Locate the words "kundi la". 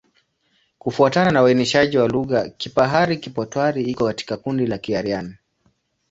4.37-4.77